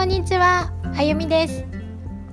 [0.00, 1.66] こんにちは、あゆみです。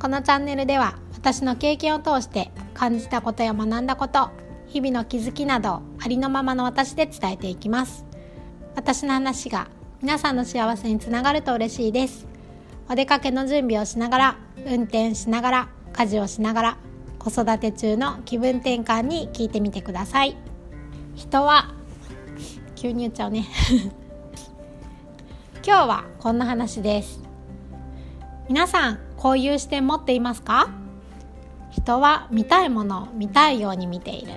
[0.00, 4.30] このチャンネルでは私の経験を通して感じたことや学んだこと
[4.66, 8.06] 日々の気づきなどありのままの私で伝えていきます。
[8.76, 9.68] 私の話が
[10.00, 12.26] 皆さんの幸せにつながると嬉しいです。
[12.88, 16.78] お出かけの準備をしながら運転しながら家事をしながら
[17.18, 20.34] 子育て中の気分転換に聞いてみてください。
[21.14, 21.74] 人は
[22.74, 23.44] 急に言っちゃうね。
[25.62, 27.29] 今日はこんな話です。
[28.50, 30.70] 皆さんこういう視点持っていますか？
[31.70, 34.32] 人は見たいものを見たいように見ている。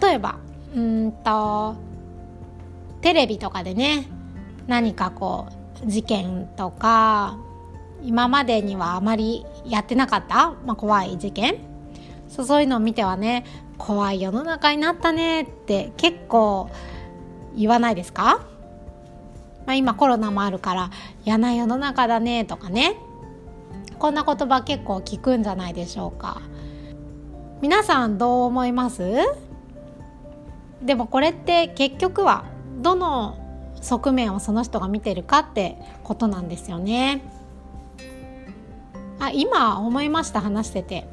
[0.00, 0.38] 例えば
[0.72, 1.74] うんと
[3.00, 4.06] テレビとかでね
[4.68, 5.48] 何かこ
[5.84, 7.36] う事件とか
[8.04, 11.56] 今までにはあまりやってなかった、まあ、怖い事件。
[12.28, 13.44] そうそういうのを見てはね
[13.78, 16.70] 怖い世の中になったねって結構
[17.56, 18.46] 言わないですか、
[19.68, 20.90] まあ、今コロナもあるから
[21.26, 22.96] 嫌な世の中だねとかね。
[23.98, 26.40] こんな言葉結構聞くんじゃないでしょうか。
[27.60, 29.02] 皆さんどう思います？
[30.82, 32.46] でもこれって結局は
[32.80, 33.36] どの
[33.82, 37.20] 側面をその人が見てるかってことなんですよね。
[39.20, 40.40] あ今思いました？
[40.40, 41.06] 話してて。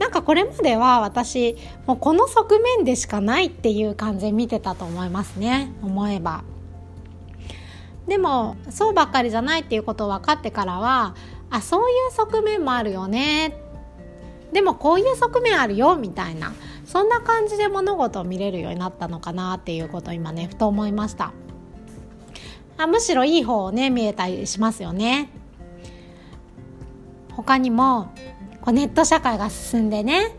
[0.00, 1.56] なんかこれまでは私
[1.86, 5.72] もうこの側面でしかないっていう感じで見てたと思いますね。
[5.80, 6.42] 思えば。
[8.10, 11.14] でもそうばっかりじゃないっていうことを分かってからは
[11.48, 13.56] あそういう側面もあるよね。
[14.52, 16.52] でもこういう側面あるよみたいな。
[16.84, 21.32] そんな感じで物事を見れるようになったのかなっていうことを今ねふと思いました。
[22.78, 25.30] あむしろいい方をね見えたりしますよね。
[27.36, 28.12] 他にも
[28.60, 30.34] こうネット社会が進んでね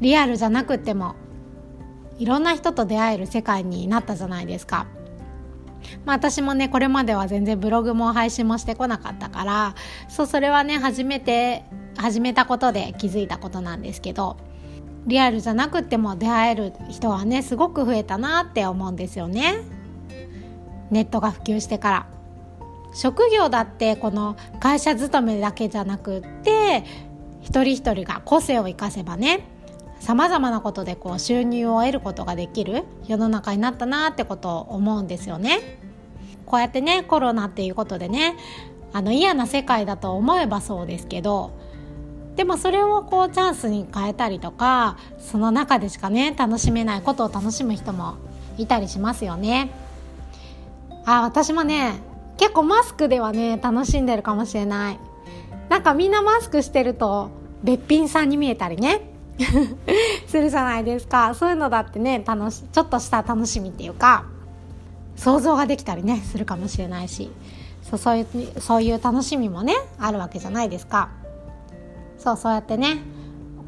[0.00, 1.14] リアルじゃなくても
[2.18, 4.86] いろんな人と出会える世界になったじゃないですか。
[6.04, 9.74] まあ、私もねこれまでは全然ブログも配信もしてこなかったから
[10.08, 11.64] そうそれはね初めて
[11.96, 14.36] 始めたことで気づいたことなんですけど
[15.06, 19.62] リアルじゃなくても出会える人はねすごく増えたなって思うんですよね。
[20.90, 22.06] ネットが普及してから。
[22.92, 26.84] 職業だってこの会社勤めだけじゃなくって
[27.40, 29.48] 一人一人が個性を生かせばね
[30.00, 35.78] さまざまなことでこう収入を得ることができる世の中になったなってことを思うんですよね。
[36.46, 38.36] こうやってねコロナっていうことでね
[38.92, 41.52] あの嫌な世界だと思えばそうですけど
[42.34, 48.16] でもそれをこうチャンスに変えたりとかその中でしかね楽しめないことを楽しむ人も
[48.56, 49.70] いたりしますよね。
[51.04, 51.94] あ私もね
[52.36, 54.98] 結構マスクではね楽しんでるかもしれない
[55.68, 57.30] なんかみんなマスクしてると
[57.62, 59.09] べっぴんさんに見えたりね
[60.26, 61.34] するじゃないですか。
[61.34, 64.24] そういうのだってね楽しちょっとした楽しみっていうか
[65.16, 67.30] 想像ができたりねするかもしれないし
[67.82, 71.10] そうそういうそういう楽しみもねあるわけじゃないですか。
[72.18, 72.98] そうそうやってね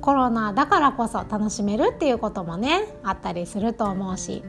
[0.01, 4.43] コロナだからこそ楽しめるっていうこともねあったりすると思うし。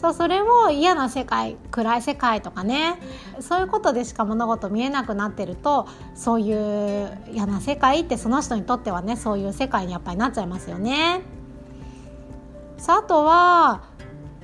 [0.00, 3.00] そうそれを嫌な世界暗い世界とかね
[3.40, 11.22] そういうことでしか物事見えなくなってるとそういう嫌な世界ってその人にとってはねそういう世界にやっぱりなっちゃいますよね。
[12.76, 13.82] さああとは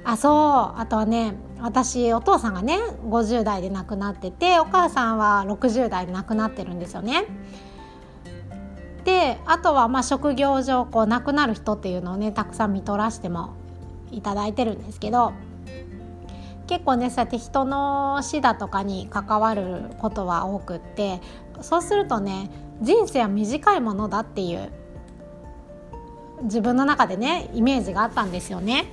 [0.03, 0.29] あそ
[0.77, 7.27] うあとはね私お父さんがね50代で亡くなっててお母さんは60代で亡くなってるんですよね。
[9.05, 13.55] であとはまあ職業上こう亡くなる人っていうのをねたくさん見とらしても
[14.17, 15.33] いただいてるんですけど
[16.67, 21.21] 結構ねそうやって人の死だとかに関わることは多くって
[21.61, 24.71] そうするとね人生は短いものだっていう
[26.43, 28.87] 自分の中でねイメージがあったんですよね。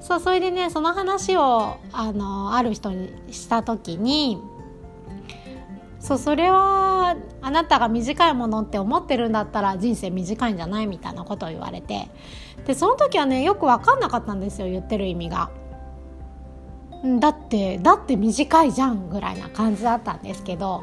[0.00, 4.40] そうそれでねその話をあのある人にした時に
[5.98, 12.10] そうそれはあなたが短いものって思ってるんだったら人生短いんじゃないみたいなことを言われて
[12.66, 15.50] でその時はねよく分かんなかったんですよ言ってる意味が。
[17.20, 20.82] だってだって短いじゃんぐらいな感じだったんですけど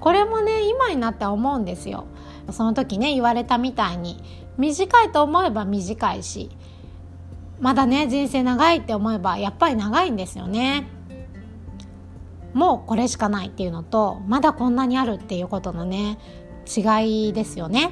[0.00, 2.06] これもね今になって思うんですよ。
[2.50, 4.22] その時ね言われたみたいに
[4.56, 6.50] 短いと思えば短いし
[7.60, 10.86] まだね人生長いって思えばやっぱり長いんですよね。
[12.54, 16.18] もうこれしかないっていうのとまだこんなにあるっていうことのね
[16.66, 17.90] 違いですよね。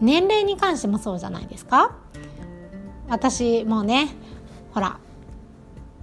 [0.00, 1.96] 年齢に関してもそうじゃないですか。
[3.08, 4.08] 私もうね
[4.72, 4.98] ほら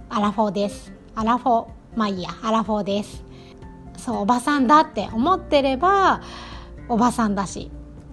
[0.08, 0.92] アラフォーです。
[1.14, 3.24] アラフォーまあいいやアラフォーです。
[3.96, 6.20] そうおばさんだって思ってれば
[6.88, 7.70] おばさんだし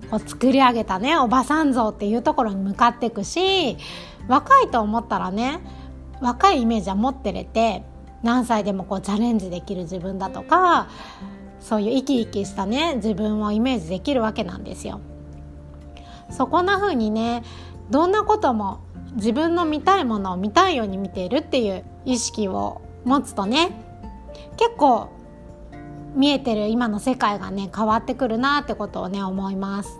[0.09, 3.77] こう作り上げたねおばさん像っていうところに向かっていくし
[4.27, 5.59] 若いと思ったらね
[6.21, 7.83] 若いイメージは持ってれて
[8.23, 10.87] 何歳でもこうチャレンジできる自分だとか
[11.59, 14.99] そういう生き生きしたね自分をイメージできるわけなんですよ。
[16.29, 17.43] そこんな風にね
[17.89, 18.79] どんなことも
[19.15, 23.71] 自分の見たいものを見たいように見ているっていう意識を持つとね
[24.57, 25.09] 結構
[26.15, 29.99] 見えてる今の世界がね変わってくるなってことをね思います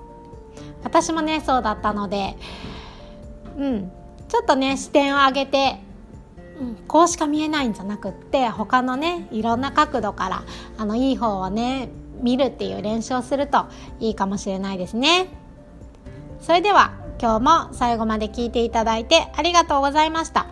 [0.83, 2.35] 私もねそうだったので
[3.57, 3.91] うん
[4.27, 5.77] ちょっとね視点を上げて、
[6.63, 10.43] うん、こうしか見えないんじゃなくって他のねいろんな角度から
[10.77, 11.89] あのいい方をね
[12.21, 13.65] 見るっていう練習をすると
[13.99, 15.27] いいかもしれないですね。
[16.39, 20.47] それでは今日も最後まで聞いていただいてありがとうございました。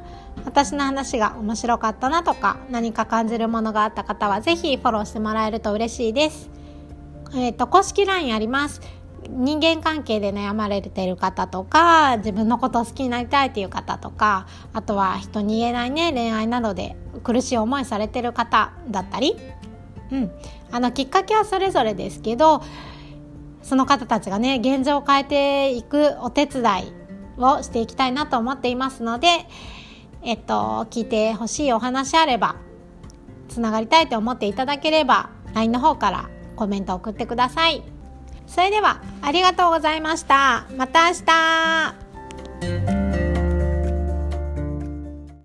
[0.46, 6.50] 私の話が面白かったなとか何か感じるものがあった方はぜひフォローしてもらえると嬉しいです。
[7.34, 8.82] えっ、ー、と公式 LINE あります。
[9.32, 19.38] 人間関係で悩まれてる方とか自分のことを好きになりたいという方とかあとは人に言えないね恋愛などで苦しい思いされてる方だったり、
[20.12, 20.32] うん、
[20.72, 22.62] あのきっかけはそれぞれですけど
[23.62, 26.94] その方たちがね現状を変えていくお手伝い
[27.38, 29.28] をしていきたいなと思っていますので、
[30.24, 32.56] えっと、聞いてほしいお話あれば
[33.50, 38.01] つながりたいと思っていただければ LINE の方からコメント送ってください。
[38.52, 40.66] それではありがとうございました。
[40.76, 41.16] また明
[42.86, 42.91] 日